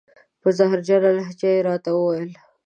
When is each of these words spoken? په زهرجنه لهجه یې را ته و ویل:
په 0.41 0.49
زهرجنه 0.57 1.09
لهجه 1.17 1.49
یې 1.55 1.65
را 1.67 1.75
ته 1.83 1.89
و 1.95 1.99
ویل: 2.03 2.31